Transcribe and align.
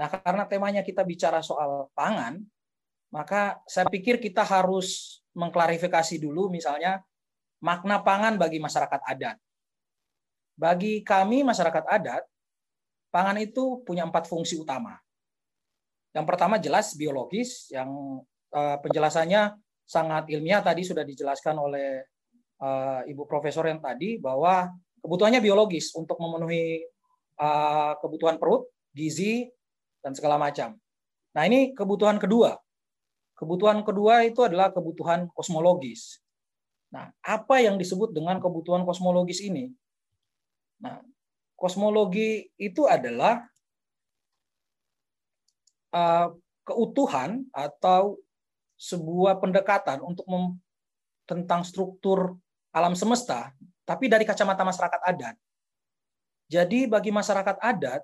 Nah, 0.00 0.08
karena 0.08 0.48
temanya 0.48 0.80
kita 0.80 1.04
bicara 1.04 1.44
soal 1.44 1.92
pangan, 1.92 2.40
maka 3.12 3.60
saya 3.68 3.84
pikir 3.84 4.16
kita 4.16 4.40
harus 4.40 5.20
mengklarifikasi 5.36 6.16
dulu 6.16 6.48
misalnya 6.48 7.04
makna 7.60 8.00
pangan 8.00 8.40
bagi 8.40 8.56
masyarakat 8.56 9.00
adat. 9.04 9.36
Bagi 10.56 11.04
kami 11.04 11.44
masyarakat 11.44 11.84
adat, 11.84 12.24
pangan 13.12 13.36
itu 13.44 13.84
punya 13.84 14.08
empat 14.08 14.24
fungsi 14.24 14.56
utama. 14.56 14.96
Yang 16.16 16.26
pertama 16.32 16.56
jelas 16.56 16.96
biologis, 16.96 17.68
yang 17.68 18.24
uh, 18.56 18.76
penjelasannya 18.80 19.52
sangat 19.84 20.32
ilmiah 20.32 20.64
tadi 20.64 20.80
sudah 20.80 21.04
dijelaskan 21.04 21.60
oleh 21.60 22.08
uh, 22.56 23.04
Ibu 23.04 23.28
Profesor 23.28 23.68
yang 23.68 23.84
tadi 23.84 24.16
bahwa 24.16 24.72
kebutuhannya 25.04 25.44
biologis 25.44 25.92
untuk 25.92 26.16
memenuhi 26.16 26.88
uh, 27.36 28.00
kebutuhan 28.00 28.40
perut, 28.40 28.64
gizi, 28.96 29.44
dan 30.00 30.12
segala 30.16 30.40
macam. 30.40 30.76
Nah 31.36 31.42
ini 31.46 31.72
kebutuhan 31.72 32.18
kedua. 32.18 32.58
Kebutuhan 33.38 33.80
kedua 33.80 34.28
itu 34.28 34.44
adalah 34.44 34.68
kebutuhan 34.68 35.32
kosmologis. 35.32 36.20
Nah, 36.92 37.08
apa 37.22 37.62
yang 37.62 37.80
disebut 37.80 38.12
dengan 38.12 38.36
kebutuhan 38.42 38.84
kosmologis 38.84 39.40
ini? 39.40 39.70
Nah, 40.82 41.00
kosmologi 41.56 42.50
itu 42.60 42.84
adalah 42.84 43.46
uh, 45.94 46.34
keutuhan 46.66 47.46
atau 47.54 48.18
sebuah 48.76 49.38
pendekatan 49.38 50.04
untuk 50.04 50.26
mem 50.28 50.58
tentang 51.24 51.62
struktur 51.62 52.34
alam 52.74 52.98
semesta, 52.98 53.54
tapi 53.86 54.10
dari 54.10 54.26
kacamata 54.26 54.66
masyarakat 54.66 55.00
adat. 55.06 55.36
Jadi 56.50 56.90
bagi 56.90 57.14
masyarakat 57.14 57.62
adat, 57.62 58.02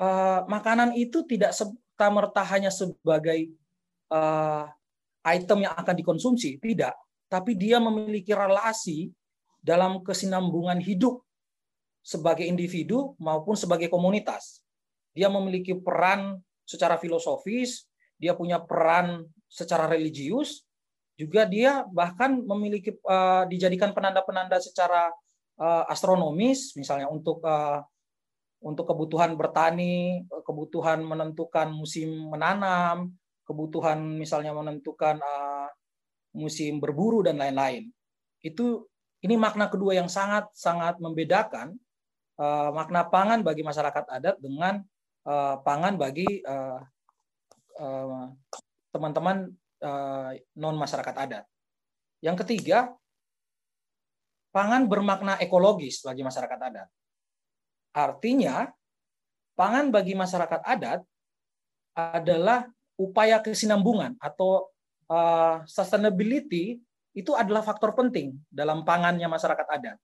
uh, 0.00 0.44
makanan 0.48 0.96
itu 0.96 1.24
tidak 1.24 1.52
serta 1.52 2.06
merta 2.12 2.42
hanya 2.44 2.68
sebagai 2.72 3.52
uh, 4.12 4.68
item 5.26 5.66
yang 5.66 5.74
akan 5.74 5.94
dikonsumsi, 5.96 6.62
tidak, 6.62 6.94
tapi 7.26 7.58
dia 7.58 7.82
memiliki 7.82 8.30
relasi 8.30 9.10
dalam 9.58 9.98
kesinambungan 10.06 10.78
hidup 10.78 11.18
sebagai 12.06 12.46
individu 12.46 13.18
maupun 13.18 13.58
sebagai 13.58 13.90
komunitas. 13.90 14.62
Dia 15.10 15.26
memiliki 15.26 15.74
peran 15.74 16.38
secara 16.62 16.94
filosofis, 17.02 17.90
dia 18.14 18.38
punya 18.38 18.62
peran 18.62 19.26
secara 19.50 19.90
religius, 19.90 20.62
juga 21.18 21.48
dia 21.48 21.82
bahkan 21.90 22.38
memiliki 22.44 22.94
uh, 23.08 23.48
dijadikan 23.48 23.90
penanda-penanda 23.90 24.60
secara 24.62 25.10
uh, 25.58 25.84
astronomis, 25.90 26.76
misalnya 26.76 27.08
untuk 27.08 27.42
uh, 27.42 27.82
untuk 28.60 28.88
kebutuhan 28.88 29.36
bertani, 29.36 30.24
kebutuhan 30.44 31.04
menentukan 31.04 31.70
musim 31.70 32.32
menanam, 32.32 33.12
kebutuhan 33.46 34.00
misalnya 34.16 34.50
menentukan 34.56 35.20
uh, 35.20 35.68
musim 36.34 36.82
berburu 36.82 37.22
dan 37.24 37.38
lain-lain. 37.38 37.88
Itu 38.42 38.88
ini 39.24 39.38
makna 39.38 39.70
kedua 39.72 39.96
yang 39.96 40.10
sangat 40.10 40.50
sangat 40.52 41.00
membedakan 41.00 41.76
uh, 42.40 42.70
makna 42.72 43.08
pangan 43.08 43.40
bagi 43.40 43.64
masyarakat 43.64 44.04
adat 44.08 44.36
dengan 44.40 44.84
uh, 45.24 45.56
pangan 45.64 45.96
bagi 45.96 46.44
teman-teman 48.92 49.52
uh, 49.84 50.32
uh, 50.32 50.56
non 50.56 50.76
masyarakat 50.76 51.14
adat. 51.16 51.44
Yang 52.24 52.36
ketiga, 52.44 52.92
pangan 54.48 54.88
bermakna 54.88 55.36
ekologis 55.36 56.00
bagi 56.00 56.24
masyarakat 56.24 56.56
adat. 56.56 56.88
Artinya, 57.96 58.68
pangan 59.56 59.88
bagi 59.88 60.12
masyarakat 60.12 60.60
adat 60.68 61.00
adalah 61.96 62.68
upaya 63.00 63.40
kesinambungan 63.40 64.20
atau 64.20 64.68
uh, 65.08 65.64
sustainability 65.64 66.76
itu 67.16 67.32
adalah 67.32 67.64
faktor 67.64 67.96
penting 67.96 68.36
dalam 68.52 68.84
pangannya 68.84 69.24
masyarakat 69.24 69.64
adat. 69.64 69.96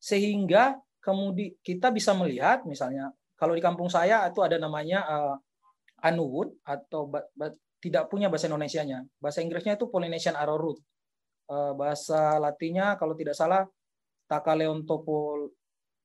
Sehingga 0.00 0.80
kemudian 1.04 1.52
kita 1.60 1.92
bisa 1.92 2.16
melihat 2.16 2.64
misalnya 2.64 3.12
kalau 3.36 3.52
di 3.52 3.60
kampung 3.60 3.92
saya 3.92 4.24
itu 4.24 4.40
ada 4.40 4.56
namanya 4.56 5.04
uh, 5.04 5.36
anuwood 6.00 6.56
atau 6.64 7.12
tidak 7.78 8.08
punya 8.08 8.32
bahasa 8.32 8.48
Indonesia-nya. 8.48 9.04
Bahasa 9.20 9.44
Inggrisnya 9.44 9.76
itu 9.76 9.86
Polynesian 9.92 10.34
arrowroot. 10.34 10.80
Uh, 11.48 11.72
bahasa 11.76 12.40
Latinnya 12.40 12.96
kalau 12.96 13.12
tidak 13.16 13.36
salah 13.36 13.64
Takaleontopol 14.28 15.48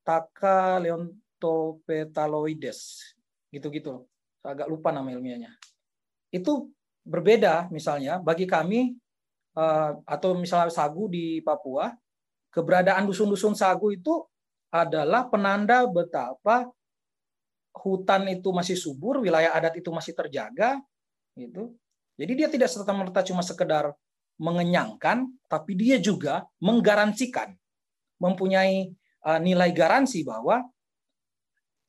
Taka 0.04 0.76
leontopetaloides. 0.84 3.00
Gitu-gitu 3.48 4.04
agak 4.44 4.68
lupa 4.68 4.92
nama 4.92 5.08
ilmiahnya. 5.08 5.56
Itu 6.28 6.68
berbeda 7.04 7.72
misalnya 7.72 8.20
bagi 8.20 8.44
kami 8.44 8.92
eh, 9.56 9.90
atau 10.04 10.36
misalnya 10.36 10.68
sagu 10.68 11.08
di 11.08 11.40
Papua 11.40 11.90
keberadaan 12.52 13.08
dusun-dusun 13.08 13.56
sagu 13.56 13.90
itu 13.90 14.22
adalah 14.70 15.26
penanda 15.26 15.82
betapa 15.88 16.68
hutan 17.74 18.30
itu 18.30 18.54
masih 18.54 18.78
subur 18.78 19.24
wilayah 19.24 19.50
adat 19.56 19.80
itu 19.80 19.90
masih 19.90 20.14
terjaga 20.14 20.78
gitu. 21.34 21.74
Jadi 22.14 22.32
dia 22.38 22.46
tidak 22.46 22.70
serta 22.70 22.94
merta 22.94 23.26
cuma 23.26 23.42
sekedar 23.42 23.90
mengenyangkan 24.38 25.26
tapi 25.50 25.74
dia 25.74 25.98
juga 25.98 26.46
menggaransikan 26.62 27.58
mempunyai 28.22 28.94
uh, 29.24 29.40
nilai 29.40 29.72
garansi 29.72 30.22
bahwa 30.22 30.62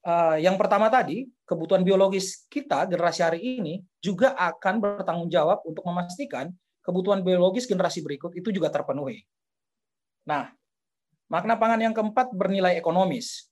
uh, 0.08 0.38
yang 0.40 0.56
pertama 0.56 0.88
tadi 0.88 1.28
kebutuhan 1.46 1.84
biologis 1.86 2.48
kita 2.50 2.88
generasi 2.90 3.22
hari 3.22 3.40
ini 3.44 3.84
juga 4.02 4.34
akan 4.34 4.82
bertanggung 4.82 5.30
jawab 5.30 5.62
untuk 5.68 5.86
memastikan 5.86 6.50
kebutuhan 6.82 7.22
biologis 7.22 7.68
generasi 7.70 8.02
berikut 8.02 8.34
itu 8.34 8.50
juga 8.50 8.72
terpenuhi. 8.72 9.26
Nah, 10.26 10.50
makna 11.30 11.58
pangan 11.58 11.82
yang 11.82 11.94
keempat 11.94 12.34
bernilai 12.34 12.78
ekonomis. 12.78 13.50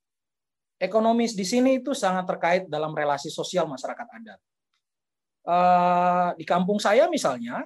Ekonomis 0.82 1.38
di 1.38 1.46
sini 1.46 1.82
itu 1.82 1.94
sangat 1.94 2.26
terkait 2.26 2.64
dalam 2.66 2.94
relasi 2.94 3.30
sosial 3.30 3.70
masyarakat 3.70 4.08
adat. 4.10 4.40
Uh, 5.44 6.30
di 6.40 6.46
kampung 6.48 6.80
saya 6.80 7.10
misalnya, 7.12 7.66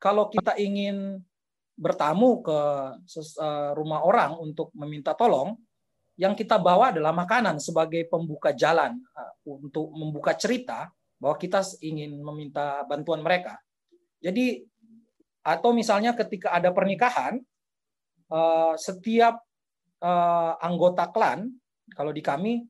kalau 0.00 0.28
kita 0.32 0.56
ingin 0.60 1.20
bertamu 1.80 2.44
ke 2.44 2.60
eh, 3.40 3.70
rumah 3.72 4.04
orang 4.04 4.36
untuk 4.36 4.68
meminta 4.76 5.16
tolong, 5.16 5.56
yang 6.20 6.36
kita 6.36 6.60
bawa 6.60 6.92
adalah 6.92 7.16
makanan 7.16 7.56
sebagai 7.56 8.04
pembuka 8.04 8.52
jalan 8.52 9.00
eh, 9.00 9.32
untuk 9.48 9.88
membuka 9.96 10.36
cerita 10.36 10.92
bahwa 11.16 11.40
kita 11.40 11.64
ingin 11.80 12.20
meminta 12.20 12.84
bantuan 12.84 13.24
mereka. 13.24 13.56
Jadi 14.20 14.60
atau 15.40 15.72
misalnya 15.72 16.12
ketika 16.12 16.52
ada 16.52 16.68
pernikahan, 16.68 17.40
eh, 18.28 18.74
setiap 18.76 19.40
anggota 20.64 21.12
klan, 21.12 21.44
kalau 21.92 22.08
di 22.08 22.24
kami 22.24 22.64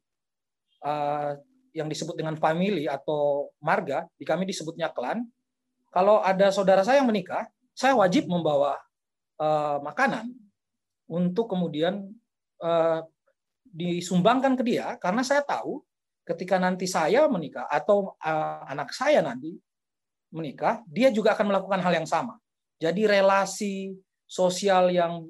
yang 1.70 1.86
disebut 1.86 2.18
dengan 2.18 2.34
family 2.34 2.90
atau 2.90 3.54
marga, 3.62 4.02
di 4.18 4.26
kami 4.26 4.50
disebutnya 4.50 4.90
klan. 4.90 5.22
Kalau 5.94 6.18
ada 6.26 6.50
saudara 6.50 6.82
saya 6.82 6.98
yang 6.98 7.06
menikah, 7.06 7.46
saya 7.70 7.94
wajib 7.94 8.26
membawa 8.26 8.74
uh, 9.40 9.80
makanan 9.80 10.30
untuk 11.08 11.48
kemudian 11.50 12.12
uh, 12.60 13.00
disumbangkan 13.64 14.54
ke 14.54 14.62
dia 14.62 14.94
karena 15.00 15.24
saya 15.24 15.40
tahu 15.40 15.82
ketika 16.28 16.60
nanti 16.60 16.86
saya 16.86 17.26
menikah 17.26 17.66
atau 17.66 18.14
uh, 18.20 18.62
anak 18.68 18.92
saya 18.94 19.24
nanti 19.24 19.56
menikah, 20.30 20.82
dia 20.86 21.10
juga 21.10 21.34
akan 21.34 21.50
melakukan 21.50 21.80
hal 21.82 21.92
yang 22.02 22.08
sama. 22.08 22.38
Jadi 22.78 23.04
relasi 23.04 23.92
sosial 24.24 24.94
yang 24.94 25.26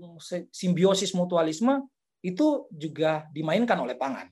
simbiosis 0.53 1.17
mutualisme 1.17 1.89
itu 2.21 2.69
juga 2.69 3.25
dimainkan 3.33 3.81
oleh 3.81 3.97
pangan. 3.97 4.29